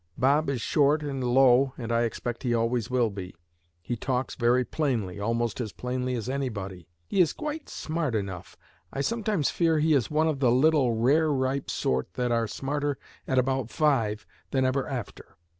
Bob 0.17 0.49
is 0.49 0.59
'short 0.59 1.03
and 1.03 1.23
low,' 1.23 1.73
and 1.77 1.91
I 1.91 2.05
expect 2.05 2.41
he 2.41 2.55
always 2.55 2.89
will 2.89 3.11
be. 3.11 3.35
He 3.83 3.95
talks 3.95 4.33
very 4.33 4.65
plainly, 4.65 5.19
almost 5.19 5.61
as 5.61 5.71
plainly 5.73 6.15
as 6.15 6.27
anybody. 6.27 6.87
He 7.05 7.21
is 7.21 7.33
quite 7.33 7.69
smart 7.69 8.15
enough. 8.15 8.57
I 8.91 9.01
sometimes 9.01 9.51
fear 9.51 9.77
he 9.77 9.93
is 9.93 10.09
one 10.09 10.27
of 10.27 10.39
the 10.39 10.49
little 10.51 10.93
rare 10.95 11.31
ripe 11.31 11.69
sort 11.69 12.15
that 12.15 12.31
are 12.31 12.47
smarter 12.47 12.97
at 13.27 13.37
about 13.37 13.69
five 13.69 14.25
than 14.49 14.65
ever 14.65 14.87
after. 14.87 15.37